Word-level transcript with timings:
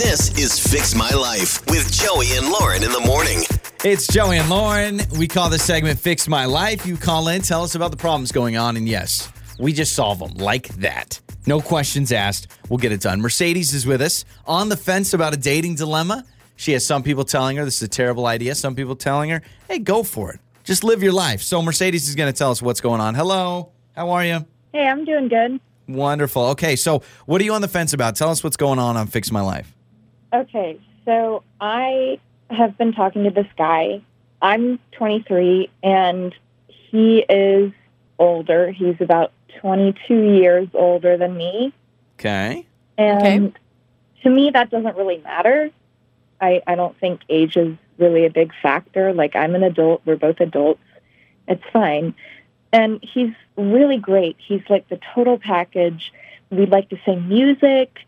This 0.00 0.30
is 0.38 0.58
Fix 0.58 0.94
My 0.94 1.10
Life 1.10 1.60
with 1.66 1.92
Joey 1.92 2.28
and 2.32 2.48
Lauren 2.48 2.82
in 2.82 2.90
the 2.90 3.00
morning. 3.00 3.42
It's 3.84 4.06
Joey 4.06 4.38
and 4.38 4.48
Lauren. 4.48 5.02
We 5.18 5.28
call 5.28 5.50
this 5.50 5.62
segment 5.62 5.98
Fix 5.98 6.26
My 6.26 6.46
Life. 6.46 6.86
You 6.86 6.96
call 6.96 7.28
in, 7.28 7.42
tell 7.42 7.62
us 7.62 7.74
about 7.74 7.90
the 7.90 7.98
problems 7.98 8.32
going 8.32 8.56
on, 8.56 8.78
and 8.78 8.88
yes, 8.88 9.30
we 9.58 9.74
just 9.74 9.92
solve 9.92 10.20
them 10.20 10.32
like 10.38 10.68
that. 10.76 11.20
No 11.46 11.60
questions 11.60 12.12
asked. 12.12 12.48
We'll 12.70 12.78
get 12.78 12.92
it 12.92 13.02
done. 13.02 13.20
Mercedes 13.20 13.74
is 13.74 13.84
with 13.84 14.00
us 14.00 14.24
on 14.46 14.70
the 14.70 14.76
fence 14.78 15.12
about 15.12 15.34
a 15.34 15.36
dating 15.36 15.74
dilemma. 15.74 16.24
She 16.56 16.72
has 16.72 16.86
some 16.86 17.02
people 17.02 17.24
telling 17.24 17.58
her 17.58 17.66
this 17.66 17.76
is 17.76 17.82
a 17.82 17.88
terrible 17.88 18.24
idea, 18.24 18.54
some 18.54 18.74
people 18.74 18.96
telling 18.96 19.28
her, 19.28 19.42
hey, 19.68 19.80
go 19.80 20.02
for 20.02 20.32
it. 20.32 20.40
Just 20.64 20.82
live 20.82 21.02
your 21.02 21.12
life. 21.12 21.42
So, 21.42 21.60
Mercedes 21.60 22.08
is 22.08 22.14
going 22.14 22.32
to 22.32 22.38
tell 22.38 22.50
us 22.50 22.62
what's 22.62 22.80
going 22.80 23.02
on. 23.02 23.14
Hello. 23.14 23.72
How 23.94 24.08
are 24.08 24.24
you? 24.24 24.46
Hey, 24.72 24.86
I'm 24.86 25.04
doing 25.04 25.28
good. 25.28 25.60
Wonderful. 25.88 26.44
Okay, 26.52 26.74
so 26.74 27.02
what 27.26 27.38
are 27.42 27.44
you 27.44 27.52
on 27.52 27.60
the 27.60 27.68
fence 27.68 27.92
about? 27.92 28.16
Tell 28.16 28.30
us 28.30 28.42
what's 28.42 28.56
going 28.56 28.78
on 28.78 28.96
on 28.96 29.06
Fix 29.06 29.30
My 29.30 29.42
Life. 29.42 29.76
Okay, 30.32 30.78
so 31.04 31.42
I 31.60 32.18
have 32.50 32.76
been 32.78 32.92
talking 32.92 33.24
to 33.24 33.30
this 33.30 33.46
guy. 33.56 34.02
I'm 34.42 34.78
23 34.92 35.70
and 35.82 36.34
he 36.68 37.18
is 37.28 37.72
older. 38.18 38.70
He's 38.70 39.00
about 39.00 39.32
22 39.60 40.14
years 40.14 40.68
older 40.74 41.16
than 41.16 41.36
me. 41.36 41.72
Okay. 42.18 42.66
And 42.96 43.22
Okay. 43.46 43.52
to 44.22 44.30
me, 44.30 44.50
that 44.50 44.70
doesn't 44.70 44.96
really 44.96 45.18
matter. 45.18 45.70
I, 46.40 46.62
I 46.66 46.74
don't 46.74 46.96
think 46.98 47.20
age 47.28 47.56
is 47.56 47.76
really 47.98 48.24
a 48.24 48.30
big 48.30 48.52
factor. 48.62 49.12
Like, 49.12 49.36
I'm 49.36 49.54
an 49.54 49.62
adult, 49.62 50.02
we're 50.04 50.16
both 50.16 50.40
adults. 50.40 50.80
It's 51.48 51.62
fine. 51.72 52.14
And 52.72 53.00
he's 53.02 53.32
really 53.56 53.98
great. 53.98 54.36
He's 54.38 54.62
like 54.68 54.88
the 54.88 55.00
total 55.14 55.38
package. 55.38 56.12
We 56.50 56.66
like 56.66 56.88
the 56.88 56.98
same 57.04 57.28
music. 57.28 57.98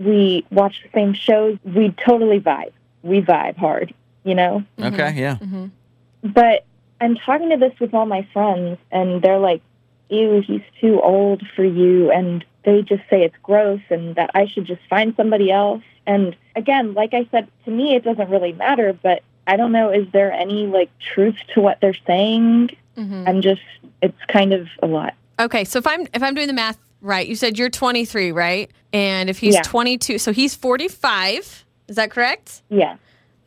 We 0.00 0.46
watch 0.50 0.82
the 0.82 0.88
same 0.94 1.12
shows. 1.12 1.58
We 1.62 1.94
totally 2.04 2.40
vibe. 2.40 2.72
We 3.02 3.20
vibe 3.20 3.56
hard, 3.56 3.94
you 4.24 4.34
know? 4.34 4.64
Mm-hmm. 4.78 4.94
Okay, 4.94 5.20
yeah. 5.20 5.36
Mm-hmm. 5.36 5.66
But 6.32 6.64
I'm 7.00 7.16
talking 7.16 7.50
to 7.50 7.56
this 7.58 7.78
with 7.78 7.94
all 7.94 8.06
my 8.06 8.26
friends, 8.32 8.78
and 8.90 9.20
they're 9.22 9.38
like, 9.38 9.62
ew, 10.08 10.40
he's 10.40 10.62
too 10.80 11.00
old 11.00 11.46
for 11.54 11.64
you. 11.64 12.10
And 12.10 12.44
they 12.64 12.82
just 12.82 13.02
say 13.10 13.22
it's 13.22 13.36
gross 13.42 13.80
and 13.90 14.16
that 14.16 14.30
I 14.34 14.46
should 14.46 14.64
just 14.64 14.82
find 14.88 15.14
somebody 15.16 15.50
else. 15.50 15.82
And 16.06 16.36
again, 16.56 16.94
like 16.94 17.14
I 17.14 17.28
said, 17.30 17.48
to 17.64 17.70
me, 17.70 17.94
it 17.94 18.04
doesn't 18.04 18.30
really 18.30 18.52
matter, 18.52 18.92
but 18.92 19.22
I 19.46 19.56
don't 19.56 19.72
know, 19.72 19.90
is 19.90 20.06
there 20.12 20.32
any 20.32 20.66
like 20.66 20.90
truth 20.98 21.36
to 21.54 21.60
what 21.60 21.80
they're 21.80 21.96
saying? 22.06 22.70
Mm-hmm. 22.96 23.24
I'm 23.26 23.42
just, 23.42 23.62
it's 24.02 24.24
kind 24.28 24.52
of 24.52 24.68
a 24.82 24.86
lot. 24.86 25.14
Okay, 25.38 25.64
so 25.64 25.78
if 25.78 25.86
I'm 25.86 26.06
if 26.12 26.22
I'm 26.22 26.34
doing 26.34 26.48
the 26.48 26.52
math 26.52 26.78
right, 27.00 27.26
you 27.26 27.34
said 27.36 27.58
you're 27.58 27.70
23, 27.70 28.32
right? 28.32 28.70
And 28.92 29.30
if 29.30 29.38
he's 29.38 29.54
Yeah. 29.54 29.62
22, 29.62 30.18
so 30.18 30.32
he's 30.32 30.54
45. 30.54 31.64
Is 31.88 31.96
that 31.96 32.10
correct? 32.10 32.62
Yeah, 32.70 32.96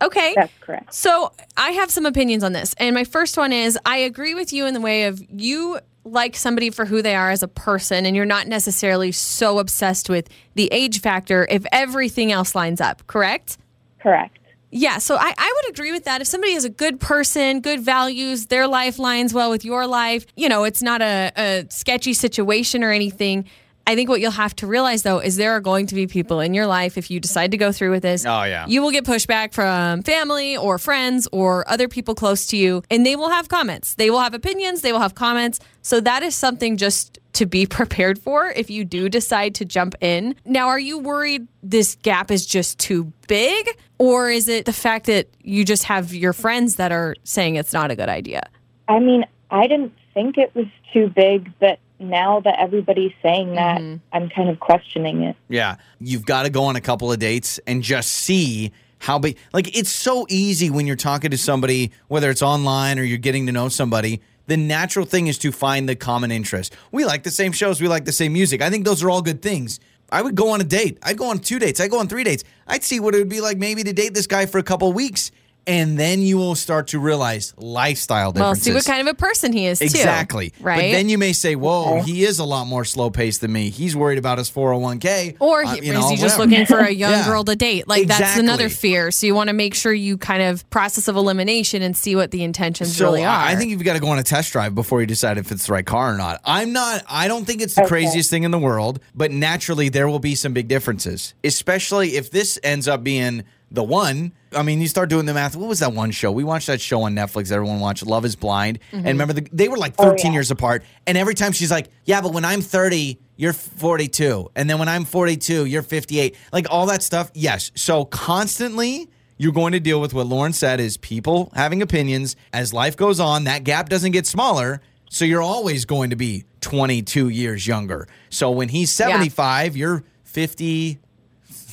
Okay. 0.01 0.33
that's 0.35 0.51
correct. 0.59 0.93
So 0.93 1.31
I 1.55 1.71
have 1.71 1.89
some 1.89 2.05
opinions 2.05 2.43
on 2.43 2.51
this. 2.53 2.73
And 2.77 2.93
my 2.93 3.03
first 3.03 3.37
one 3.37 3.53
is 3.53 3.77
I 3.85 3.97
agree 3.97 4.33
with 4.35 4.51
you 4.51 4.65
in 4.65 4.73
the 4.73 4.81
way 4.81 5.03
of 5.05 5.21
you 5.31 5.79
like 6.05 6.35
somebody 6.35 6.69
for 6.69 6.83
who 6.85 7.01
they 7.01 7.15
are 7.15 7.29
as 7.29 7.41
a 7.43 7.47
person 7.47 8.05
and 8.05 8.13
you're 8.13 8.25
not 8.25 8.47
necessarily 8.47 9.13
so 9.13 9.59
obsessed 9.59 10.09
with 10.09 10.27
the 10.55 10.67
age 10.73 10.99
factor 10.99 11.47
if 11.49 11.65
everything 11.71 12.31
else 12.33 12.53
lines 12.55 12.81
up, 12.81 13.07
correct? 13.07 13.57
Correct. 13.99 14.37
Yeah, 14.73 14.97
so 14.97 15.15
I, 15.15 15.33
I 15.37 15.53
would 15.55 15.73
agree 15.73 15.91
with 15.91 16.05
that. 16.05 16.21
If 16.21 16.27
somebody 16.27 16.53
is 16.53 16.65
a 16.65 16.69
good 16.69 16.99
person, 16.99 17.61
good 17.61 17.81
values, 17.81 18.47
their 18.47 18.67
life 18.67 18.97
lines 18.97 19.33
well 19.33 19.51
with 19.51 19.63
your 19.63 19.85
life, 19.85 20.25
you 20.35 20.49
know, 20.49 20.63
it's 20.63 20.81
not 20.81 21.01
a, 21.01 21.31
a 21.37 21.65
sketchy 21.69 22.13
situation 22.13 22.83
or 22.83 22.91
anything. 22.91 23.45
I 23.85 23.95
think 23.95 24.09
what 24.09 24.21
you'll 24.21 24.31
have 24.31 24.55
to 24.57 24.67
realize 24.67 25.03
though 25.03 25.19
is 25.19 25.35
there 25.35 25.51
are 25.51 25.59
going 25.59 25.87
to 25.87 25.95
be 25.95 26.07
people 26.07 26.39
in 26.39 26.53
your 26.53 26.67
life 26.67 26.97
if 26.97 27.11
you 27.11 27.19
decide 27.19 27.51
to 27.51 27.57
go 27.57 27.71
through 27.71 27.91
with 27.91 28.01
this. 28.01 28.25
Oh, 28.25 28.43
yeah. 28.43 28.65
You 28.67 28.81
will 28.81 28.91
get 28.91 29.03
pushback 29.03 29.53
from 29.53 30.03
family 30.03 30.55
or 30.55 30.77
friends 30.77 31.27
or 31.31 31.69
other 31.69 31.87
people 31.87 32.15
close 32.15 32.47
to 32.47 32.57
you, 32.57 32.81
and 32.89 33.05
they 33.05 33.15
will 33.15 33.29
have 33.29 33.49
comments. 33.49 33.95
They 33.95 34.09
will 34.09 34.21
have 34.21 34.33
opinions, 34.33 34.81
they 34.81 34.91
will 34.91 35.01
have 35.01 35.15
comments. 35.15 35.59
So 35.81 35.99
that 35.99 36.23
is 36.23 36.33
something 36.33 36.77
just 36.77 37.19
to 37.33 37.45
be 37.45 37.65
prepared 37.79 38.19
for 38.19 38.47
if 38.47 38.69
you 38.69 38.85
do 38.85 39.09
decide 39.09 39.55
to 39.55 39.65
jump 39.65 39.95
in. 40.01 40.35
Now, 40.45 40.69
are 40.69 40.79
you 40.79 40.99
worried 40.99 41.47
this 41.61 41.95
gap 41.95 42.31
is 42.31 42.45
just 42.45 42.79
too 42.79 43.11
big? 43.27 43.67
Or 44.03 44.29
is 44.29 44.49
it 44.49 44.65
the 44.65 44.73
fact 44.73 45.05
that 45.05 45.29
you 45.41 45.63
just 45.63 45.85
have 45.85 46.13
your 46.13 46.33
friends 46.33 46.75
that 46.75 46.91
are 46.91 47.15
saying 47.23 47.55
it's 47.55 47.71
not 47.71 47.89
a 47.89 47.95
good 47.95 48.09
idea? 48.09 48.43
I 48.89 48.99
mean, 48.99 49.25
I 49.49 49.67
didn't 49.67 49.93
think 50.13 50.37
it 50.37 50.53
was 50.53 50.65
too 50.91 51.07
big, 51.07 51.51
but 51.59 51.79
now 51.99 52.41
that 52.41 52.59
everybody's 52.59 53.13
saying 53.21 53.55
that, 53.55 53.79
mm-hmm. 53.79 53.97
I'm 54.11 54.29
kind 54.29 54.49
of 54.49 54.59
questioning 54.59 55.23
it. 55.23 55.37
Yeah. 55.47 55.77
You've 55.99 56.25
got 56.25 56.43
to 56.43 56.49
go 56.49 56.65
on 56.65 56.75
a 56.75 56.81
couple 56.81 57.13
of 57.13 57.19
dates 57.19 57.61
and 57.65 57.81
just 57.81 58.11
see 58.11 58.73
how 58.99 59.19
big. 59.19 59.37
Like, 59.53 59.77
it's 59.77 59.89
so 59.89 60.25
easy 60.29 60.69
when 60.69 60.85
you're 60.85 60.97
talking 60.97 61.31
to 61.31 61.37
somebody, 61.37 61.91
whether 62.09 62.29
it's 62.29 62.41
online 62.41 62.99
or 62.99 63.03
you're 63.03 63.17
getting 63.17 63.45
to 63.45 63.53
know 63.53 63.69
somebody. 63.69 64.21
The 64.47 64.57
natural 64.57 65.05
thing 65.05 65.27
is 65.27 65.37
to 65.39 65.53
find 65.53 65.87
the 65.87 65.95
common 65.95 66.29
interest. 66.29 66.75
We 66.91 67.05
like 67.05 67.23
the 67.23 67.31
same 67.31 67.53
shows, 67.53 67.79
we 67.79 67.87
like 67.87 68.03
the 68.03 68.11
same 68.11 68.33
music. 68.33 68.61
I 68.61 68.69
think 68.69 68.83
those 68.83 69.01
are 69.01 69.09
all 69.09 69.21
good 69.21 69.41
things. 69.41 69.79
I 70.13 70.21
would 70.21 70.35
go 70.35 70.51
on 70.51 70.61
a 70.61 70.63
date. 70.63 70.99
I'd 71.01 71.17
go 71.17 71.31
on 71.31 71.39
two 71.39 71.57
dates. 71.57 71.79
I'd 71.79 71.89
go 71.89 71.99
on 71.99 72.07
three 72.07 72.23
dates. 72.23 72.43
I'd 72.67 72.83
see 72.83 72.99
what 72.99 73.15
it 73.15 73.17
would 73.17 73.29
be 73.29 73.41
like 73.41 73.57
maybe 73.57 73.83
to 73.83 73.93
date 73.93 74.13
this 74.13 74.27
guy 74.27 74.45
for 74.45 74.59
a 74.59 74.63
couple 74.63 74.93
weeks. 74.93 75.31
And 75.65 75.97
then 75.97 76.21
you 76.21 76.37
will 76.37 76.55
start 76.55 76.87
to 76.87 76.99
realize 76.99 77.53
lifestyle 77.57 78.31
differences. 78.33 78.41
Well, 78.41 78.53
differences. 78.53 78.63
see 78.85 78.91
what 78.91 78.95
kind 78.97 79.07
of 79.07 79.13
a 79.13 79.17
person 79.17 79.53
he 79.53 79.65
is, 79.65 79.79
too. 79.79 79.85
Exactly. 79.85 80.51
Right. 80.59 80.75
But 80.75 80.81
then 80.97 81.07
you 81.07 81.17
may 81.17 81.31
say, 81.31 81.55
whoa, 81.55 82.01
he 82.01 82.25
is 82.25 82.39
a 82.39 82.43
lot 82.43 82.65
more 82.67 82.83
slow 82.83 83.09
paced 83.09 83.39
than 83.41 83.53
me. 83.53 83.69
He's 83.69 83.95
worried 83.95 84.17
about 84.17 84.39
his 84.39 84.49
401k. 84.51 85.37
Or 85.39 85.63
Uh, 85.63 85.75
he, 85.75 85.85
you 85.87 85.93
is 85.93 85.99
know, 85.99 86.09
he 86.09 86.17
just 86.17 86.37
whatever. 86.37 86.51
looking 86.51 86.65
for 86.65 86.79
a 86.79 86.91
young 87.03 87.11
Yeah. 87.11 87.25
girl 87.27 87.43
to 87.45 87.55
date? 87.55 87.87
Like 87.87 88.07
that's 88.07 88.37
another 88.37 88.67
fear. 88.69 89.09
So 89.11 89.25
you 89.25 89.35
want 89.35 89.47
to 89.47 89.53
make 89.53 89.73
sure 89.73 89.93
you 89.93 90.17
kind 90.17 90.43
of 90.43 90.69
process 90.69 91.07
of 91.07 91.15
elimination 91.15 91.81
and 91.81 91.95
see 91.95 92.15
what 92.15 92.31
the 92.31 92.43
intentions 92.43 92.97
So 92.97 93.05
really 93.05 93.23
are. 93.23 93.29
I 93.33 93.51
I 93.53 93.55
think 93.55 93.71
you've 93.71 93.83
got 93.83 93.93
to 93.93 93.99
go 94.01 94.09
on 94.09 94.19
a 94.19 94.23
test 94.23 94.51
drive 94.51 94.75
before 94.75 94.99
you 94.99 95.07
decide 95.07 95.37
if 95.37 95.51
it's 95.51 95.67
the 95.67 95.73
right 95.73 95.85
car 95.85 96.13
or 96.13 96.17
not. 96.17 96.41
I'm 96.43 96.73
not. 96.73 97.03
I 97.09 97.27
don't 97.27 97.45
think 97.45 97.61
it's 97.61 97.75
the 97.75 97.81
Okay. 97.83 97.87
craziest 97.89 98.29
thing 98.29 98.43
in 98.43 98.51
the 98.51 98.59
world, 98.59 98.99
but 99.15 99.31
naturally 99.31 99.87
there 99.89 100.07
will 100.09 100.19
be 100.19 100.35
some 100.35 100.51
big 100.53 100.67
differences, 100.67 101.33
especially 101.43 102.17
if 102.17 102.31
this 102.31 102.59
ends 102.63 102.87
up 102.87 103.03
being 103.03 103.43
the 103.73 103.83
one. 103.83 104.31
I 104.55 104.61
mean, 104.61 104.79
you 104.79 104.87
start 104.87 105.09
doing 105.09 105.25
the 105.25 105.33
math. 105.33 105.55
What 105.55 105.67
was 105.67 105.79
that 105.79 105.93
one 105.93 106.11
show? 106.11 106.31
We 106.31 106.43
watched 106.43 106.67
that 106.67 106.79
show 106.79 107.01
on 107.01 107.15
Netflix. 107.15 107.51
Everyone 107.51 107.79
watched 107.79 108.05
Love 108.05 108.23
Is 108.23 108.35
Blind, 108.35 108.79
and 108.91 108.99
mm-hmm. 108.99 109.07
remember 109.09 109.33
the, 109.33 109.47
they 109.51 109.67
were 109.67 109.77
like 109.77 109.95
13 109.95 110.27
yeah. 110.27 110.31
years 110.31 110.51
apart. 110.51 110.83
And 111.07 111.17
every 111.17 111.33
time 111.33 111.51
she's 111.51 111.71
like, 111.71 111.89
"Yeah, 112.05 112.21
but 112.21 112.33
when 112.33 112.45
I'm 112.45 112.61
30." 112.61 113.19
You're 113.35 113.51
42. 113.51 114.51
And 114.55 114.69
then 114.69 114.77
when 114.77 114.87
I'm 114.87 115.05
42, 115.05 115.65
you're 115.65 115.81
58. 115.81 116.37
Like 116.53 116.67
all 116.69 116.85
that 116.85 117.01
stuff. 117.01 117.31
Yes. 117.33 117.71
So 117.73 118.05
constantly 118.05 119.09
you're 119.37 119.51
going 119.51 119.73
to 119.73 119.79
deal 119.79 119.99
with 119.99 120.13
what 120.13 120.27
Lauren 120.27 120.53
said 120.53 120.79
is 120.79 120.97
people 120.97 121.51
having 121.55 121.81
opinions. 121.81 122.35
As 122.53 122.73
life 122.73 122.95
goes 122.95 123.19
on, 123.19 123.45
that 123.45 123.63
gap 123.63 123.89
doesn't 123.89 124.11
get 124.11 124.27
smaller. 124.27 124.81
So 125.09 125.25
you're 125.25 125.41
always 125.41 125.85
going 125.85 126.11
to 126.11 126.15
be 126.15 126.45
22 126.61 127.29
years 127.29 127.65
younger. 127.65 128.07
So 128.29 128.51
when 128.51 128.69
he's 128.69 128.91
75, 128.91 129.75
you're 129.75 130.03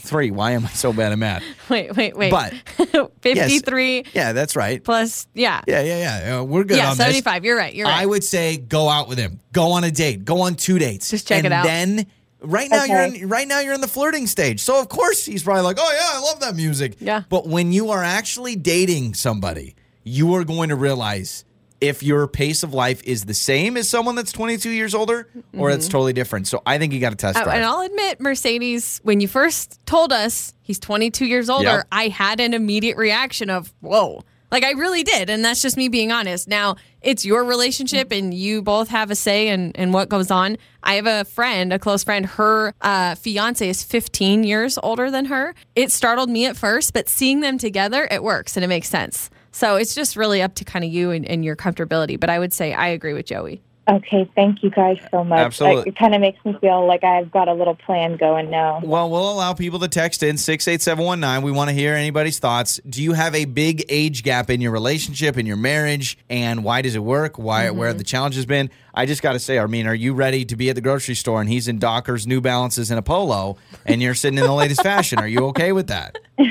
53. 0.01 0.31
Why 0.33 0.53
am 0.53 0.65
I 0.67 0.69
so 0.71 0.93
bad 0.93 1.13
at 1.13 1.19
math? 1.19 1.43
wait, 1.69 1.95
wait, 1.97 2.17
wait. 2.17 2.31
But- 2.31 2.55
53 3.23 4.05
Yeah, 4.15 4.33
that's 4.33 4.57
right. 4.57 4.83
plus, 4.83 5.27
yeah. 5.35 5.61
Yeah, 5.67 5.83
yeah, 5.83 6.21
yeah. 6.29 6.39
Uh, 6.39 6.45
we're 6.45 6.65
good 6.65 6.77
Yeah, 6.79 6.91
on 6.91 6.97
this. 6.97 7.07
75. 7.07 7.45
You're 7.45 7.57
right. 7.57 7.75
You're 7.75 7.87
right. 7.87 8.03
I 8.03 8.07
would 8.07 8.25
say 8.25 8.57
go 8.57 8.89
out 8.89 9.09
with 9.09 9.19
him. 9.19 9.41
Go 9.53 9.73
on 9.73 9.85
a 9.85 9.91
date. 9.91 10.25
Go 10.25 10.41
on 10.43 10.55
two 10.55 10.79
dates. 10.79 11.11
Just 11.11 11.29
check 11.29 11.39
and 11.39 11.47
it 11.47 11.53
out. 11.53 11.65
Then 11.65 12.07
right 12.43 12.71
now 12.71 12.85
you're 12.85 13.03
in 13.03 13.29
right 13.29 13.47
now 13.47 13.61
you're 13.61 13.75
in 13.75 13.81
the 13.81 13.89
flirting 13.89 14.27
stage. 14.27 14.61
So 14.61 14.81
of 14.81 14.89
course 14.89 15.25
he's 15.27 15.43
probably 15.43 15.63
like, 15.63 15.77
"Oh 15.79 15.93
yeah, 15.93 16.19
I 16.19 16.21
love 16.21 16.41
that 16.41 16.57
music." 16.57 16.97
Yeah. 17.01 17.23
But 17.29 17.47
when 17.47 17.73
you 17.73 17.91
are 17.91 18.03
actually 18.03 18.57
dating 18.57 19.15
somebody, 19.15 19.75
you 20.05 20.35
are 20.35 20.45
going 20.45 20.71
to 20.71 20.77
realize 20.77 21.45
if 21.81 22.03
your 22.03 22.27
pace 22.29 22.63
of 22.63 22.75
life 22.75 23.03
is 23.05 23.25
the 23.25 23.35
same 23.35 23.77
as 23.77 23.89
someone 23.89 24.15
that's 24.15 24.33
22 24.33 24.69
years 24.71 24.95
older 24.95 25.29
or 25.57 25.71
it's 25.71 25.89
totally 25.89 26.13
different. 26.13 26.47
So 26.47 26.63
I 26.67 26.79
think 26.79 26.93
you 26.93 27.01
got 27.01 27.11
to 27.11 27.17
test 27.17 27.39
Oh, 27.39 27.45
drive. 27.45 27.57
and 27.57 27.65
I'll 27.65 27.81
admit, 27.81 28.21
Mercedes, 28.21 29.01
when 29.03 29.21
you 29.21 29.29
first 29.29 29.85
told 29.87 30.13
us 30.13 30.53
he's 30.63 30.79
22 30.79 31.25
years 31.27 31.49
older, 31.49 31.65
Yep. 31.65 31.87
I 31.91 32.09
had 32.09 32.41
an 32.41 32.53
immediate 32.55 32.97
reaction 32.97 33.49
of, 33.51 33.73
whoa. 33.81 34.23
Like 34.51 34.65
I 34.65 34.73
really 34.73 35.05
did. 35.05 35.31
And 35.31 35.45
that's 35.45 35.63
just 35.63 35.77
me 35.77 35.89
being 35.89 36.11
honest. 36.11 36.49
Now, 36.49 36.75
it's 37.03 37.25
your 37.25 37.45
relationship 37.45 38.11
and 38.13 38.35
you 38.35 38.63
both 38.63 38.89
have 38.89 39.11
a 39.13 39.15
say 39.15 39.47
in, 39.49 39.71
in 39.73 39.93
what 39.93 40.09
goes 40.09 40.31
on. 40.31 40.59
I 40.83 40.95
have 40.95 41.07
a 41.07 41.25
friend, 41.25 41.73
a 41.73 41.79
close 41.79 42.03
friend, 42.03 42.27
her 42.27 42.75
uh, 42.81 43.15
fiance 43.15 43.69
is 43.69 43.85
15 43.85 44.43
years 44.43 44.77
older 44.83 45.09
than 45.11 45.27
her. 45.27 45.55
It 45.77 45.93
startled 45.93 46.29
me 46.31 46.47
at 46.47 46.57
first, 46.57 46.93
but 46.93 47.09
seeing 47.09 47.41
them 47.41 47.59
together, 47.59 48.09
it 48.11 48.25
works 48.25 48.57
and 48.57 48.65
it 48.65 48.69
makes 48.69 48.89
sense. 48.89 49.31
So 49.53 49.77
it's 49.77 49.95
just 49.95 50.17
really 50.17 50.43
up 50.43 50.55
to 50.57 50.65
kind 50.65 50.85
of 50.85 50.91
you 50.91 51.11
and, 51.11 51.27
and 51.27 51.45
your 51.45 51.57
comfortability. 51.57 52.19
But 52.19 52.31
I 52.31 52.39
would 52.39 52.53
say 52.53 52.73
I 52.73 52.89
agree 52.89 53.13
with 53.13 53.27
Joey. 53.27 53.63
Okay, 53.91 54.31
thank 54.37 54.63
you 54.63 54.71
guys 54.71 54.99
so 55.11 55.25
much. 55.25 55.41
Absolutely. 55.41 55.79
Like, 55.79 55.87
it 55.89 55.97
kind 55.97 56.15
of 56.15 56.21
makes 56.21 56.45
me 56.45 56.57
feel 56.61 56.87
like 56.87 57.03
I've 57.03 57.33
got 57.33 57.49
a 57.49 57.53
little 57.53 57.75
plan 57.75 58.17
going 58.17 58.49
now. 58.49 58.81
Well, 58.85 59.11
we'll 59.11 59.33
allow 59.33 59.53
people 59.53 59.81
to 59.81 59.89
text 59.89 60.23
in 60.23 60.37
68719. 60.37 61.45
We 61.45 61.51
want 61.51 61.71
to 61.71 61.75
hear 61.75 61.95
anybody's 61.95 62.39
thoughts. 62.39 62.79
Do 62.89 63.03
you 63.03 63.15
have 63.15 63.35
a 63.35 63.47
big 63.47 63.85
age 63.89 64.23
gap 64.23 64.49
in 64.49 64.61
your 64.61 64.71
relationship, 64.71 65.37
in 65.37 65.47
your 65.47 65.57
marriage? 65.57 66.19
And 66.29 66.63
why 66.63 66.83
does 66.83 66.95
it 66.95 67.03
work? 67.03 67.37
Why 67.37 67.65
mm-hmm. 67.65 67.79
where 67.79 67.89
have 67.89 67.99
the 67.99 68.05
challenges 68.05 68.47
been? 68.47 68.71
I 68.95 69.07
just 69.07 69.23
got 69.23 69.33
to 69.33 69.41
say, 69.41 69.59
Armin, 69.59 69.89
are 69.89 69.95
you 69.95 70.15
ready 70.15 70.45
to 70.45 70.57
be 70.57 70.69
at 70.69 70.77
the 70.77 70.83
grocery 70.83 71.17
store 71.17 71.41
and 71.41 71.51
he's 71.51 71.67
in 71.67 71.81
Dockers, 71.81 72.29
New 72.29 72.41
Balances, 72.41 72.91
and 72.91 72.99
a 72.99 73.03
polo, 73.03 73.57
and 73.87 74.01
you're 74.01 74.15
sitting 74.15 74.39
in 74.39 74.45
the 74.45 74.53
latest 74.53 74.83
fashion? 74.83 75.19
Are 75.19 75.29
you 75.29 75.47
okay 75.47 75.73
with 75.73 75.89
that? 75.89 76.17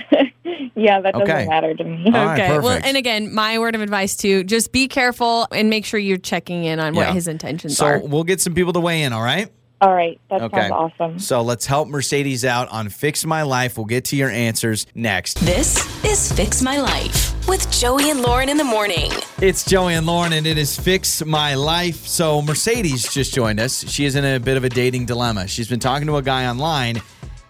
Yeah, 0.80 1.02
that 1.02 1.14
doesn't 1.14 1.30
Okay. 1.30 1.46
matter 1.48 1.74
to 1.74 1.84
me. 1.84 2.06
All 2.06 2.12
right, 2.26 2.40
Okay. 2.40 2.52
Well, 2.54 2.62
perfect. 2.70 2.86
and 2.86 2.98
again, 2.98 3.34
my 3.34 3.60
word 3.60 3.76
of 3.76 3.82
advice 3.82 4.16
too: 4.16 4.44
just 4.44 4.72
be 4.72 4.88
careful 4.88 5.48
and 5.52 5.70
make 5.70 5.86
sure 5.86 6.00
you're 6.00 6.18
checking 6.18 6.64
in 6.64 6.80
on 6.80 6.94
Yeah. 6.94 7.06
what 7.08 7.14
his 7.14 7.28
intentions 7.28 7.78
So 7.78 7.86
are. 7.86 8.00
So 8.00 8.06
we'll 8.06 8.24
get 8.24 8.40
some 8.42 8.54
people 8.54 8.74
to 8.74 8.80
weigh 8.80 9.04
in, 9.04 9.12
all 9.14 9.22
right? 9.24 9.50
All 9.82 9.94
right, 9.94 10.20
that 10.30 10.42
Okay. 10.42 10.68
sounds 10.68 10.72
awesome. 11.00 11.20
So 11.20 11.42
let's 11.42 11.66
help 11.66 11.88
Mercedes 11.88 12.44
out 12.44 12.68
on 12.70 12.90
Fix 12.90 13.26
My 13.26 13.44
Life. 13.44 13.78
We'll 13.78 13.86
get 13.86 14.04
to 14.06 14.18
your 14.18 14.30
answers 14.30 14.86
next. 14.94 15.40
This 15.46 15.78
is 16.04 16.32
Fix 16.34 16.62
My 16.62 16.78
Life 16.82 17.34
with 17.48 17.70
Joey 17.72 18.10
and 18.12 18.22
Lauren 18.22 18.50
in 18.50 18.58
the 18.58 18.64
morning. 18.66 19.10
It's 19.42 19.64
Joey 19.64 19.94
and 19.94 20.06
Lauren, 20.06 20.34
and 20.34 20.46
it 20.46 20.58
is 20.58 20.78
Fix 20.78 21.24
My 21.26 21.56
Life. 21.56 22.06
So, 22.08 22.42
Mercedes 22.42 23.08
just 23.14 23.34
joined 23.34 23.62
us. 23.62 23.86
She 23.90 24.04
is 24.04 24.16
in 24.18 24.26
a 24.26 24.38
bit 24.38 24.58
of 24.58 24.66
a 24.66 24.70
dating 24.70 25.06
dilemma. 25.06 25.48
She's 25.48 25.70
been 25.70 25.80
talking 25.80 26.08
to 26.08 26.18
a 26.18 26.22
guy 26.22 26.46
online 26.46 27.02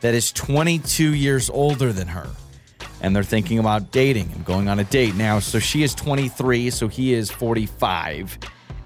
that 0.01 0.13
is 0.13 0.31
22 0.31 1.15
years 1.15 1.49
older 1.49 1.91
than 1.91 2.09
her, 2.09 2.27
and 3.01 3.15
they're 3.15 3.23
thinking 3.23 3.59
about 3.59 3.91
dating 3.91 4.31
and 4.33 4.45
going 4.45 4.67
on 4.67 4.79
a 4.79 4.83
date 4.83 5.15
now. 5.15 5.39
So, 5.39 5.59
she 5.59 5.83
is 5.83 5.93
23, 5.95 6.69
so 6.69 6.87
he 6.87 7.13
is 7.13 7.31
45. 7.31 8.37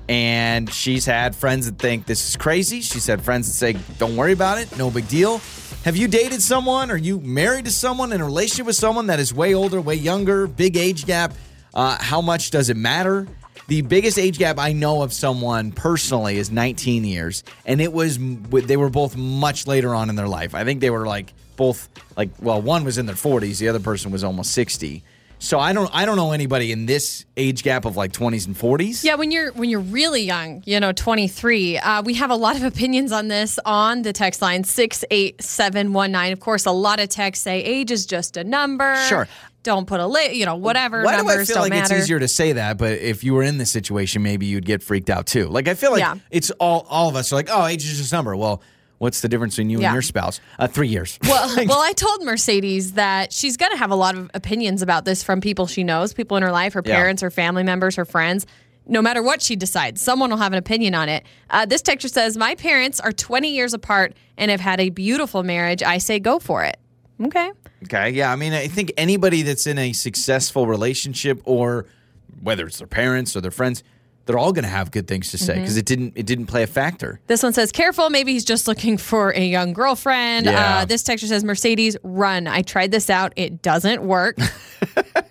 And 0.09 0.71
she's 0.71 1.05
had 1.05 1.35
friends 1.35 1.65
that 1.65 1.79
think 1.79 2.05
this 2.05 2.29
is 2.29 2.35
crazy. 2.35 2.81
She's 2.81 3.07
had 3.07 3.21
friends 3.21 3.47
that 3.47 3.53
say, 3.53 3.77
don't 3.97 4.17
worry 4.17 4.33
about 4.33 4.57
it, 4.57 4.77
no 4.77 4.91
big 4.91 5.07
deal. 5.07 5.39
Have 5.85 5.97
you 5.97 6.07
dated 6.07 6.41
someone? 6.41 6.91
Are 6.91 6.97
you 6.97 7.19
married 7.19 7.65
to 7.65 7.71
someone 7.71 8.13
in 8.13 8.21
a 8.21 8.25
relationship 8.25 8.65
with 8.65 8.75
someone 8.75 9.07
that 9.07 9.19
is 9.19 9.33
way 9.33 9.53
older, 9.53 9.81
way 9.81 9.95
younger, 9.95 10.47
big 10.47 10.77
age 10.77 11.05
gap? 11.05 11.33
Uh, 11.73 11.97
how 11.99 12.21
much 12.21 12.51
does 12.51 12.69
it 12.69 12.77
matter? 12.77 13.27
The 13.67 13.81
biggest 13.81 14.19
age 14.19 14.37
gap 14.37 14.59
I 14.59 14.73
know 14.73 15.01
of 15.01 15.13
someone 15.13 15.71
personally 15.71 16.37
is 16.37 16.51
19 16.51 17.05
years, 17.05 17.43
and 17.65 17.81
it 17.81 17.91
was 17.91 18.17
they 18.17 18.77
were 18.77 18.89
both 18.89 19.15
much 19.15 19.67
later 19.67 19.95
on 19.95 20.09
in 20.09 20.15
their 20.15 20.27
life. 20.27 20.53
I 20.53 20.63
think 20.63 20.81
they 20.81 20.89
were 20.89 21.07
like 21.07 21.33
both 21.55 21.89
like 22.17 22.29
well, 22.41 22.61
one 22.61 22.83
was 22.83 22.97
in 22.97 23.05
their 23.05 23.15
40s, 23.15 23.59
the 23.59 23.67
other 23.69 23.79
person 23.79 24.11
was 24.11 24.23
almost 24.23 24.51
60. 24.51 25.03
So 25.39 25.59
I 25.59 25.73
don't 25.73 25.89
I 25.93 26.05
don't 26.05 26.15
know 26.15 26.31
anybody 26.31 26.71
in 26.71 26.85
this 26.85 27.25
age 27.35 27.63
gap 27.63 27.83
of 27.83 27.97
like 27.97 28.13
20s 28.13 28.47
and 28.47 28.55
40s. 28.55 29.03
Yeah, 29.03 29.15
when 29.15 29.29
you're 29.29 29.51
when 29.51 29.69
you're 29.69 29.81
really 29.81 30.21
young, 30.21 30.63
you 30.65 30.79
know, 30.79 30.93
23, 30.93 31.79
uh, 31.79 32.01
we 32.03 32.13
have 32.13 32.29
a 32.31 32.35
lot 32.35 32.55
of 32.55 32.63
opinions 32.63 33.11
on 33.11 33.27
this 33.27 33.59
on 33.65 34.03
the 34.03 34.13
text 34.13 34.41
line 34.41 34.63
68719. 34.63 36.31
Of 36.33 36.39
course, 36.39 36.65
a 36.65 36.71
lot 36.71 36.99
of 37.01 37.09
texts 37.09 37.43
say 37.43 37.61
age 37.63 37.91
is 37.91 38.05
just 38.05 38.37
a 38.37 38.43
number. 38.45 38.95
Sure. 39.07 39.27
Don't 39.63 39.85
put 39.87 39.99
a 40.01 40.07
li- 40.07 40.33
you 40.33 40.45
know, 40.45 40.55
whatever 40.55 41.03
Why 41.03 41.21
do 41.21 41.27
I 41.29 41.35
feel 41.45 41.55
don't 41.55 41.61
like 41.63 41.69
matter. 41.71 41.95
it's 41.95 42.03
easier 42.05 42.19
to 42.19 42.27
say 42.27 42.53
that, 42.53 42.77
but 42.77 42.93
if 42.99 43.23
you 43.23 43.33
were 43.33 43.43
in 43.43 43.57
this 43.57 43.71
situation, 43.71 44.21
maybe 44.21 44.45
you'd 44.45 44.65
get 44.65 44.83
freaked 44.83 45.09
out 45.09 45.25
too. 45.25 45.47
Like 45.47 45.67
I 45.69 45.73
feel 45.73 45.91
like 45.91 45.99
Yeah. 46.01 46.15
it's 46.31 46.51
all 46.51 46.85
all 46.89 47.09
of 47.09 47.15
us 47.15 47.31
are 47.31 47.35
like, 47.35 47.49
oh, 47.51 47.65
age 47.65 47.83
is 47.85 47.97
just 47.97 48.11
a 48.11 48.15
number. 48.15 48.35
Well, 48.35 48.61
what's 49.03 49.19
the 49.21 49.27
difference 49.29 49.55
between 49.55 49.69
you 49.69 49.79
Yeah. 49.81 49.89
and 49.89 49.93
your 49.95 50.01
spouse? 50.01 50.39
Uh, 50.57 50.67
three 50.67 50.87
years. 50.87 51.19
Well, 51.27 51.53
well, 51.67 51.81
I 51.81 51.91
told 51.93 52.23
Mercedes 52.23 52.93
that 52.93 53.31
she's 53.33 53.57
going 53.57 53.71
to 53.73 53.77
have 53.77 53.91
a 53.91 53.95
lot 53.95 54.15
of 54.15 54.31
opinions 54.33 54.81
about 54.81 55.03
this 55.05 55.21
from 55.23 55.41
people 55.41 55.67
she 55.67 55.83
knows, 55.83 56.13
people 56.13 56.37
in 56.37 56.43
her 56.43 56.51
life, 56.51 56.73
her 56.73 56.81
Yeah. 56.85 56.95
parents, 56.95 57.21
her 57.21 57.29
family 57.29 57.63
members, 57.63 57.95
her 57.97 58.05
friends. 58.05 58.45
No 58.85 59.01
matter 59.01 59.21
what 59.21 59.41
she 59.41 59.55
decides, 59.55 60.01
someone 60.01 60.29
will 60.29 60.37
have 60.37 60.51
an 60.53 60.57
opinion 60.57 60.93
on 60.95 61.07
it. 61.09 61.23
Uh, 61.49 61.65
this 61.65 61.81
texture 61.81 62.07
says, 62.09 62.35
My 62.37 62.55
parents 62.55 62.99
are 62.99 63.11
20 63.11 63.49
years 63.53 63.73
apart 63.73 64.13
and 64.37 64.49
have 64.51 64.59
had 64.59 64.79
a 64.79 64.89
beautiful 64.89 65.43
marriage. 65.43 65.83
I 65.83 65.97
say 65.99 66.19
go 66.19 66.39
for 66.39 66.63
it. 66.63 66.77
Okay. 67.23 67.51
Okay, 67.83 68.09
yeah. 68.11 68.31
I 68.31 68.35
mean, 68.35 68.53
I 68.53 68.67
think 68.67 68.91
anybody 68.97 69.41
that's 69.41 69.67
in 69.67 69.77
a 69.77 69.93
successful 69.93 70.67
relationship, 70.67 71.41
or 71.45 71.85
whether 72.41 72.65
it's 72.67 72.77
their 72.79 72.87
parents 72.87 73.35
or 73.35 73.41
their 73.41 73.51
friends, 73.51 73.83
they're 74.25 74.37
all 74.37 74.53
going 74.53 74.63
to 74.63 74.69
have 74.69 74.91
good 74.91 75.07
things 75.07 75.31
to 75.31 75.37
say 75.37 75.53
Mm-hmm. 75.53 75.61
because 75.63 75.77
it 75.77 75.85
didn't 75.85 76.13
it 76.15 76.25
didn't 76.25 76.45
play 76.47 76.63
a 76.63 76.67
factor. 76.67 77.19
This 77.27 77.43
one 77.43 77.53
says, 77.53 77.71
Careful. 77.71 78.09
Maybe 78.09 78.31
he's 78.33 78.45
just 78.45 78.67
looking 78.67 78.97
for 78.97 79.31
a 79.31 79.45
young 79.45 79.73
girlfriend. 79.73 80.45
Yeah. 80.45 80.77
Uh, 80.79 80.85
this 80.85 81.03
texture 81.03 81.27
says, 81.27 81.43
Mercedes, 81.43 81.97
run. 82.03 82.47
I 82.47 82.61
tried 82.61 82.91
this 82.91 83.09
out. 83.09 83.33
It 83.35 83.61
doesn't 83.61 84.01
work. 84.03 84.37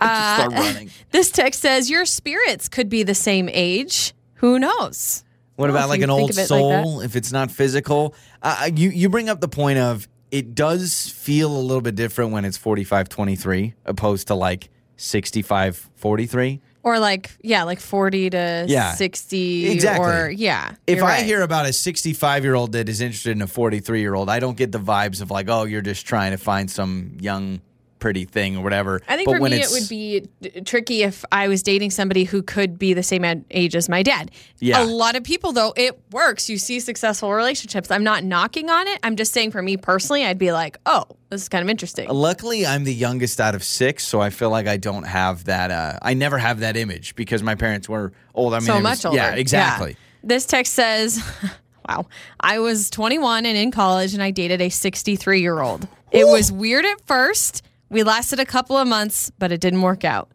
Uh, 0.01 0.37
Start 0.37 0.53
running. 0.55 0.91
this 1.13 1.31
text 1.31 1.61
says, 1.61 1.89
Your 1.91 2.05
spirits 2.07 2.69
could 2.69 2.89
be 2.89 3.03
the 3.05 3.15
same 3.15 3.49
age. 3.53 4.15
Who 4.37 4.59
knows? 4.59 5.23
What 5.57 5.71
about 5.71 5.89
like 5.89 6.01
an 6.01 6.11
old 6.11 6.31
it 6.31 6.37
like 6.37 6.47
soul 6.47 7.01
if 7.03 7.15
it's 7.15 7.31
not 7.31 7.51
physical? 7.51 8.15
Uh, 8.43 8.71
you 8.75 8.89
you 8.91 9.09
bring 9.09 9.29
up 9.29 9.41
the 9.41 9.49
point 9.49 9.79
of 9.79 10.09
it 10.33 10.55
does 10.57 11.09
feel 11.09 11.55
a 11.55 11.61
little 11.61 11.83
bit 11.83 11.95
different 11.95 12.33
when 12.33 12.45
it's 12.45 12.57
45 12.57 13.09
23 13.11 13.75
opposed 13.85 14.27
to 14.29 14.35
like 14.35 14.71
65 14.97 15.91
43. 15.97 16.61
Or 16.85 16.99
like, 16.99 17.31
yeah, 17.43 17.63
like 17.63 17.79
40 17.81 18.31
to 18.31 18.65
Yeah. 18.69 18.95
60. 18.95 19.71
Exactly. 19.71 20.05
Or, 20.07 20.31
yeah. 20.31 20.73
If 20.87 20.97
you're 20.97 21.07
I 21.07 21.19
right. 21.19 21.25
hear 21.25 21.43
about 21.43 21.67
a 21.67 21.73
65 21.73 22.43
year 22.45 22.55
old 22.55 22.73
that 22.73 22.89
is 22.89 23.01
interested 23.01 23.31
in 23.33 23.43
a 23.43 23.47
43 23.47 24.01
year 24.01 24.15
old, 24.15 24.29
I 24.29 24.41
don't 24.41 24.57
get 24.57 24.73
the 24.73 24.81
vibes 24.81 25.23
of 25.23 25.31
like, 25.31 25.49
oh, 25.49 25.63
you're 25.65 25.81
just 25.83 26.07
trying 26.07 26.33
to 26.33 26.39
find 26.39 26.69
some 26.71 27.17
young, 27.21 27.61
pretty 28.03 28.25
thing 28.25 28.57
or 28.57 28.65
whatever. 28.65 29.01
I 29.09 29.15
think 29.15 29.27
But 29.29 29.37
for 29.37 29.41
when 29.41 29.53
me, 29.53 29.59
it 29.61 29.69
would 29.71 29.89
be 29.89 30.29
d- 30.41 30.61
tricky 30.63 31.05
if 31.05 31.25
I 31.31 31.47
was 31.47 31.63
dating 31.63 31.93
somebody 31.93 32.25
who 32.25 32.43
could 32.43 32.77
be 32.77 32.95
the 32.95 33.03
same 33.05 33.25
age 33.53 33.77
as 33.77 33.89
my 33.89 34.03
dad. 34.03 34.33
Yeah. 34.59 34.83
A 34.83 34.87
lot 34.87 35.15
of 35.15 35.23
people, 35.23 35.53
though, 35.53 35.73
it 35.77 35.99
works. 36.11 36.51
You 36.51 36.59
see 36.59 36.81
successful 36.81 37.33
relationships. 37.33 37.93
I'm 37.93 38.03
not 38.03 38.25
knocking 38.25 38.69
on 38.71 38.89
it. 38.89 38.99
I'm 39.05 39.15
just 39.15 39.33
saying 39.33 39.53
for 39.53 39.63
me 39.63 39.77
personally, 39.77 40.25
I'd 40.25 40.37
be 40.37 40.51
like, 40.51 40.79
oh, 40.85 41.05
this 41.31 41.43
is 41.43 41.49
kind 41.49 41.63
of 41.63 41.71
interesting. 41.71 42.09
Luckily, 42.09 42.67
I'm 42.67 42.83
the 42.83 42.93
youngest 42.93 43.41
out 43.41 43.55
of 43.55 43.63
six, 43.63 44.05
so 44.05 44.21
I 44.21 44.31
feel 44.31 44.51
like 44.51 44.67
I 44.67 44.79
don't 44.79 45.05
have 45.05 45.45
that. 45.45 45.71
Uh, 45.71 45.99
I 46.03 46.15
never 46.15 46.39
have 46.39 46.59
that 46.61 46.77
image 46.77 47.15
because 47.15 47.41
my 47.45 47.55
parents 47.55 47.89
were 47.89 48.13
old. 48.35 48.53
I 48.53 48.59
mean, 48.59 48.67
so 48.67 48.73
it 48.73 48.77
was- 48.79 48.83
much 48.83 49.05
older. 49.07 49.17
Yeah, 49.17 49.35
exactly. 49.37 49.97
This 50.25 50.45
text 50.45 50.75
says, 50.75 51.23
wow, 51.89 52.07
I 52.41 52.59
was 52.59 52.91
21 52.91 53.47
and 53.47 53.57
in 53.57 53.71
college 53.71 54.13
and 54.13 54.23
I 54.23 54.33
dated 54.33 54.61
a 54.61 54.71
63 54.71 55.41
year 55.41 55.61
old. 55.61 55.87
It 56.11 56.27
was 56.27 56.53
weird 56.53 56.85
at 56.85 57.01
first. 57.07 57.63
We 57.93 58.03
lasted 58.03 58.41
a 58.41 58.47
couple 58.47 58.77
of 58.77 58.89
months, 58.89 59.31
but 59.39 59.53
it 59.53 59.61
didn't 59.61 59.83
work 59.83 60.05
out. 60.05 60.31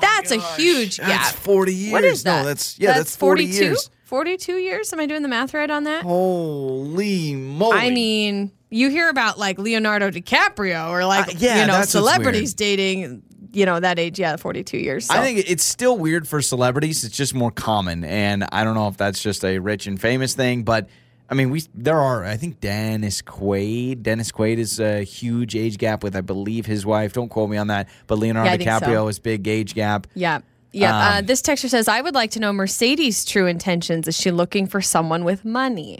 that's 0.00 0.30
a 0.30 0.40
huge 0.56 1.00
Oh 1.00 1.06
That's 1.06 1.32
gap. 1.32 1.40
40 1.40 1.74
years. 1.74 1.92
What 1.92 2.04
is 2.04 2.22
that? 2.22 2.42
No, 2.42 2.48
that's 2.48 2.78
yeah, 2.78 2.92
that's, 2.94 3.16
40 3.16 3.46
42? 3.46 3.64
years. 3.64 3.90
42 4.04 4.56
years? 4.58 4.92
Am 4.92 5.00
I 5.00 5.06
doing 5.06 5.22
the 5.22 5.28
math 5.28 5.52
right 5.52 5.68
on 5.70 5.84
that? 5.84 6.04
Holy 6.04 7.34
moly! 7.34 7.76
I 7.76 7.90
mean, 7.90 8.52
you 8.70 8.88
hear 8.90 9.08
about 9.08 9.38
like 9.38 9.58
Leonardo 9.58 10.10
DiCaprio 10.10 10.90
or 10.90 11.04
like, 11.04 11.28
Uh, 11.28 11.32
yeah, 11.38 11.60
you 11.62 11.66
know, 11.66 11.82
celebrities 11.82 12.54
dating, 12.54 13.22
you 13.52 13.66
know, 13.66 13.80
that 13.80 13.98
age. 13.98 14.18
Yeah, 14.20 14.36
42 14.36 14.78
years. 14.78 15.06
So. 15.06 15.14
I 15.14 15.20
think 15.22 15.44
it's 15.48 15.64
still 15.64 15.98
weird 15.98 16.28
for 16.28 16.40
celebrities. 16.42 17.02
It's 17.02 17.16
just 17.16 17.34
more 17.34 17.50
common, 17.50 18.04
and 18.04 18.44
I 18.52 18.62
don't 18.62 18.74
know 18.74 18.86
if 18.88 18.96
that's 18.96 19.20
just 19.20 19.44
a 19.44 19.58
rich 19.58 19.86
and 19.88 20.00
famous 20.00 20.34
thing, 20.34 20.62
but 20.62 20.88
I 21.34 21.36
mean, 21.36 21.50
we 21.50 21.64
there 21.74 22.00
are. 22.00 22.24
I 22.24 22.36
think 22.36 22.60
Dennis 22.60 23.20
Quaid. 23.20 24.04
Dennis 24.04 24.30
Quaid 24.30 24.58
is 24.58 24.78
a 24.78 25.02
huge 25.02 25.56
age 25.56 25.78
gap 25.78 26.04
with, 26.04 26.14
I 26.14 26.20
believe, 26.20 26.64
his 26.64 26.86
wife. 26.86 27.12
Don't 27.12 27.28
quote 27.28 27.50
me 27.50 27.56
on 27.56 27.66
that, 27.66 27.88
but 28.06 28.20
Leonardo 28.20 28.48
Yeah, 28.48 28.54
I 28.54 28.56
think 28.56 28.70
so. 28.70 28.78
DiCaprio 28.78 29.10
is 29.10 29.18
big 29.18 29.48
age 29.48 29.74
gap. 29.74 30.06
Yeah. 30.14 30.42
Yeah. 30.70 30.96
uh, 30.96 31.18
Um, 31.18 31.26
this 31.26 31.42
texture 31.42 31.68
says, 31.68 31.88
I 31.88 32.02
would 32.02 32.14
like 32.14 32.30
to 32.32 32.40
know 32.40 32.52
Mercedes' 32.52 33.24
true 33.24 33.48
intentions. 33.48 34.06
Is 34.06 34.16
she 34.16 34.30
looking 34.30 34.68
for 34.68 34.80
someone 34.80 35.24
with 35.24 35.44
money? 35.44 35.98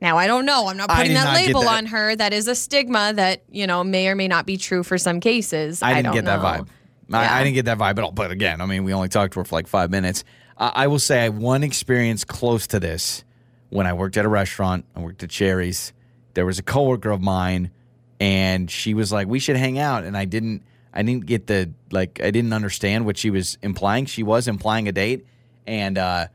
Now, 0.00 0.18
I 0.18 0.26
don't 0.26 0.46
know. 0.46 0.66
I'm 0.66 0.76
not 0.76 0.88
putting 0.90 1.14
that 1.14 1.26
not 1.26 1.34
label 1.36 1.60
that. 1.60 1.78
on 1.78 1.86
her. 1.86 2.16
That 2.16 2.32
is 2.32 2.48
a 2.48 2.56
stigma 2.56 3.12
that, 3.14 3.44
you 3.52 3.68
know, 3.68 3.84
may 3.84 4.08
or 4.08 4.16
may 4.16 4.26
not 4.26 4.46
be 4.46 4.56
true 4.56 4.82
for 4.82 4.98
some 4.98 5.20
cases. 5.20 5.80
I 5.80 5.94
didn't 5.94 6.06
don't 6.06 6.14
get 6.14 6.24
that 6.24 6.40
vibe. 6.40 6.66
I, 7.12 7.22
Yeah. 7.22 7.36
I 7.36 7.44
didn't 7.44 7.54
get 7.54 7.66
that 7.66 7.78
vibe 7.78 7.98
at 7.98 8.00
all. 8.00 8.10
But 8.10 8.32
again, 8.32 8.60
I 8.60 8.66
mean, 8.66 8.82
we 8.82 8.92
only 8.92 9.08
talked 9.08 9.34
to 9.34 9.38
her 9.38 9.44
for 9.44 9.54
like 9.54 9.68
five 9.68 9.92
minutes. 9.92 10.24
Uh, 10.58 10.72
I 10.74 10.88
will 10.88 10.98
say 10.98 11.24
I 11.24 11.28
one 11.28 11.62
experience 11.62 12.24
close 12.24 12.66
to 12.68 12.80
this 12.80 13.22
when 13.72 13.86
I 13.86 13.94
worked 13.94 14.16
at 14.16 14.24
a 14.24 14.28
restaurant. 14.28 14.84
I 14.94 15.00
worked 15.00 15.22
at 15.22 15.30
Cherry's. 15.30 15.92
There 16.34 16.44
was 16.44 16.58
a 16.58 16.62
coworker 16.62 17.10
of 17.10 17.20
mine, 17.20 17.70
and 18.20 18.70
she 18.70 18.94
was 18.94 19.10
like, 19.10 19.26
"We 19.26 19.38
should 19.38 19.56
hang 19.56 19.78
out," 19.78 20.04
and 20.04 20.16
I 20.16 20.26
didn't. 20.26 20.62
I 20.94 21.02
didn't 21.02 21.24
get 21.24 21.46
the 21.46 21.70
like. 21.90 22.20
I 22.22 22.30
didn't 22.30 22.52
understand 22.52 23.06
what 23.06 23.16
she 23.16 23.30
was 23.30 23.58
implying. 23.62 24.06
She 24.06 24.22
was 24.22 24.46
implying 24.46 24.88
a 24.88 24.92
date, 24.92 25.26
and 25.66 25.96
uh, 25.96 26.26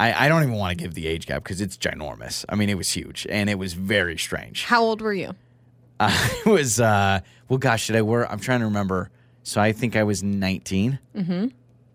I, 0.00 0.26
I 0.26 0.28
don't 0.28 0.42
even 0.42 0.54
want 0.54 0.76
to 0.76 0.82
give 0.82 0.94
the 0.94 1.06
age 1.06 1.26
gap 1.26 1.42
because 1.44 1.60
it's 1.60 1.76
ginormous. 1.76 2.44
I 2.48 2.54
mean, 2.54 2.70
it 2.70 2.78
was 2.78 2.90
huge, 2.90 3.26
and 3.28 3.50
it 3.50 3.58
was 3.58 3.74
very 3.74 4.16
strange. 4.16 4.64
How 4.64 4.82
old 4.82 5.02
were 5.02 5.12
you? 5.12 5.34
I 6.00 6.42
was 6.44 6.80
uh 6.80 7.20
well 7.48 7.58
gosh, 7.58 7.86
did 7.86 7.96
I 7.96 8.02
wear? 8.02 8.30
I'm 8.30 8.40
trying 8.40 8.60
to 8.60 8.66
remember. 8.66 9.10
So 9.42 9.60
I 9.60 9.72
think 9.72 9.94
I 9.94 10.02
was 10.02 10.24
19. 10.24 10.98
Mm-hmm. 11.14 11.46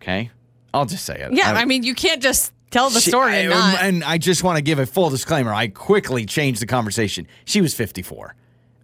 Okay. 0.02 0.32
I'll 0.74 0.86
just 0.86 1.04
say 1.06 1.20
it. 1.20 1.34
Yeah. 1.34 1.52
I, 1.52 1.66
mean, 1.66 1.84
you 1.84 1.94
can't 1.94 2.24
just 2.24 2.54
tell 2.72 2.90
the 2.90 3.00
she- 3.00 3.10
story 3.12 3.36
and 3.42 3.54
I- 3.54 3.72
not. 3.74 3.84
and 3.84 4.04
I 4.04 4.18
just 4.18 4.44
want 4.44 4.58
to 4.58 4.62
give 4.64 4.80
a 4.80 4.86
full 4.86 5.10
disclaimer. 5.10 5.54
I 5.54 5.68
quickly 5.68 6.26
changed 6.26 6.62
the 6.62 6.66
conversation. 6.68 7.28
She 7.46 7.62
was 7.62 7.74
54 7.76 8.36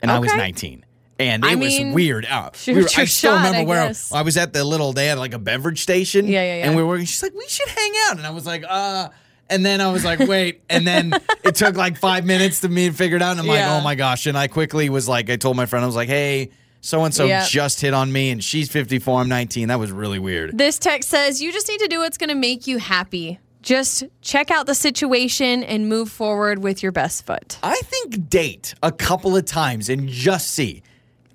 and 0.01 0.11
I 0.11 0.19
was 0.19 0.33
19. 0.33 0.85
And 1.19 1.43
it 1.43 1.47
I 1.47 1.55
was 1.55 1.79
weird. 1.95 2.25
Uh, 2.25 2.51
shoot 2.53 2.75
we 2.75 2.81
were- 2.83 2.89
I 2.95 3.05
still 3.05 3.31
shot, 3.31 3.37
remember 3.47 3.57
I 3.71 3.87
where. 3.87 3.93
I 4.13 4.21
was 4.21 4.37
at 4.37 4.53
the 4.53 4.63
little, 4.63 4.93
they 4.93 5.07
had 5.07 5.17
like 5.17 5.33
a 5.33 5.39
beverage 5.39 5.81
station. 5.81 6.27
Yeah, 6.27 6.43
yeah, 6.43 6.57
yeah. 6.59 6.65
And 6.67 6.75
we 6.75 6.83
were. 6.83 6.99
She's 6.99 7.23
like, 7.23 7.33
we 7.33 7.47
should 7.47 7.67
hang 7.69 7.91
out. 8.07 8.17
And 8.17 8.27
I 8.27 8.29
was 8.29 8.45
like, 8.45 8.63
uh, 8.69 9.09
And 9.49 9.65
then 9.65 9.81
I 9.81 9.91
was 9.91 10.05
like, 10.05 10.19
wait. 10.19 10.61
And 10.69 10.85
then 10.85 11.13
it 11.43 11.55
took 11.55 11.75
like 11.75 11.97
five 11.97 12.23
minutes 12.25 12.59
to 12.61 12.69
me 12.69 12.89
to 12.89 12.93
figure 12.93 13.15
it 13.15 13.23
out. 13.23 13.31
And 13.31 13.39
I'm 13.39 13.45
Yeah. 13.47 13.71
like, 13.71 13.81
oh 13.81 13.83
my 13.83 13.95
gosh. 13.95 14.27
And 14.27 14.37
I 14.37 14.47
quickly 14.47 14.89
was 14.89 15.07
like, 15.07 15.29
I 15.31 15.37
told 15.37 15.57
my 15.57 15.65
friend, 15.65 15.81
I 15.83 15.87
was 15.87 15.95
like, 15.95 16.09
hey, 16.09 16.51
so 16.81 17.03
and 17.03 17.15
so 17.15 17.27
just 17.47 17.81
hit 17.81 17.93
on 17.95 18.11
me 18.11 18.29
and 18.29 18.43
she's 18.43 18.69
54, 18.69 19.21
I'm 19.21 19.27
19. 19.29 19.69
That 19.69 19.79
was 19.79 19.91
really 19.91 20.19
weird. 20.19 20.55
This 20.55 20.77
text 20.77 21.09
says 21.09 21.41
you 21.41 21.51
just 21.51 21.67
need 21.67 21.79
to 21.79 21.87
do 21.87 21.99
what's 21.99 22.17
going 22.19 22.29
to 22.29 22.35
make 22.35 22.67
you 22.67 22.77
happy. 22.77 23.39
Just 23.67 24.05
check 24.21 24.49
out 24.49 24.65
the 24.65 24.73
situation 24.73 25.61
and 25.61 25.89
move 25.89 26.09
forward 26.09 26.59
with 26.63 26.81
your 26.81 26.93
best 26.93 27.25
foot. 27.25 27.59
I 27.61 27.75
think 27.83 28.29
date 28.29 28.73
a 28.81 28.93
couple 28.93 29.35
of 29.35 29.43
times 29.43 29.89
and 29.89 30.07
just 30.07 30.51
see. 30.51 30.83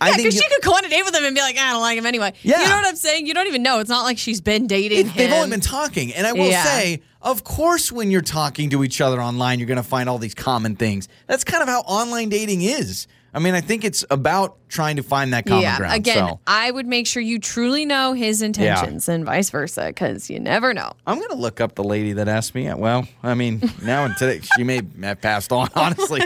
I 0.01 0.07
Yeah, 0.09 0.15
think 0.15 0.29
because 0.31 0.41
she 0.41 0.49
could 0.49 0.63
go 0.63 0.73
on 0.73 0.83
a 0.83 0.89
date 0.89 1.05
with 1.05 1.15
him 1.15 1.25
and 1.25 1.35
be 1.35 1.43
like, 1.43 1.59
I 1.59 1.73
don't 1.73 1.83
like 1.83 1.99
him 1.99 2.07
anyway. 2.07 2.33
Yeah. 2.43 2.63
You 2.63 2.69
know 2.71 2.77
what 2.77 2.87
I'm 2.87 2.97
saying? 2.97 3.27
You 3.27 3.35
don't 3.35 3.49
even 3.49 3.63
know. 3.63 3.81
It's 3.81 3.91
not 3.91 4.05
like 4.05 4.17
she's 4.17 4.41
been 4.41 4.67
dating 4.67 5.01
It- 5.01 5.07
him. 5.09 5.13
they've 5.15 5.33
only 5.35 5.51
been 5.51 5.61
talking. 5.61 6.15
And 6.15 6.27
I 6.27 6.33
will 6.33 6.49
Yeah. 6.49 6.65
say, 6.65 7.03
of 7.21 7.45
course, 7.45 7.93
when 7.93 8.11
you're 8.11 8.23
talking 8.23 8.71
to 8.71 8.83
each 8.83 9.03
other 9.03 9.21
online, 9.23 9.59
you're 9.59 9.69
going 9.69 9.77
to 9.77 9.83
find 9.83 10.09
all 10.09 10.17
these 10.19 10.35
common 10.35 10.75
things. 10.75 11.09
That's 11.27 11.45
kind 11.45 11.63
of 11.63 11.69
how 11.69 11.81
online 11.81 12.31
dating 12.31 12.63
is. 12.63 13.09
I 13.35 13.39
mean, 13.39 13.55
I 13.55 13.63
think 13.63 13.85
it's 13.85 14.05
about 14.11 14.57
trying 14.69 14.97
to 14.97 15.03
find 15.03 15.33
that 15.33 15.47
common 15.47 15.63
yeah. 15.63 15.79
ground. 15.79 15.95
Again, 15.95 16.29
so 16.29 16.41
I 16.47 16.71
would 16.71 16.87
make 16.87 17.07
sure 17.07 17.23
you 17.23 17.39
truly 17.39 17.87
know 17.87 18.13
his 18.13 18.43
intentions 18.43 19.09
and 19.09 19.25
vice 19.25 19.49
versa 19.49 19.87
because 19.87 20.29
you 20.29 20.39
never 20.39 20.75
know. 20.75 20.93
I'm 21.07 21.17
going 21.17 21.31
to 21.31 21.37
look 21.37 21.61
up 21.61 21.75
the 21.75 21.85
lady 21.85 22.13
that 22.15 22.29
asked 22.29 22.55
me. 22.55 22.73
Well, 22.75 23.09
I 23.23 23.35
mean, 23.35 23.63
now 23.83 24.05
and 24.05 24.15
today, 24.17 24.41
she 24.57 24.65
may 24.65 24.83
have 25.03 25.21
passed 25.23 25.51
on, 25.51 25.71
honestly. 25.75 26.21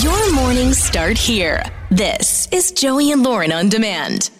Your 0.00 0.32
mornings 0.32 0.78
start 0.78 1.18
here. 1.18 1.62
This 1.90 2.48
is 2.50 2.72
Joey 2.72 3.12
and 3.12 3.22
Lauren 3.22 3.52
on 3.52 3.68
demand. 3.68 4.30